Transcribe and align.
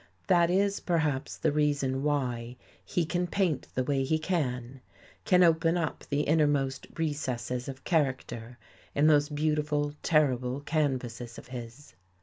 That 0.25 0.49
is, 0.49 0.79
perhaps, 0.79 1.37
the 1.37 1.51
reason 1.51 2.01
why 2.01 2.57
he 2.83 3.05
can 3.05 3.27
paint 3.27 3.67
the 3.75 3.83
way 3.83 4.03
he 4.03 4.17
can; 4.17 4.81
can 5.25 5.43
open 5.43 5.77
up 5.77 6.05
the 6.09 6.21
innermost 6.21 6.87
recesses 6.97 7.67
of 7.69 7.83
character 7.83 8.57
in 8.95 9.05
those 9.05 9.29
beautiful, 9.29 9.93
terrible 10.01 10.61
canvases 10.61 11.37
of 11.37 11.49
his. 11.49 11.93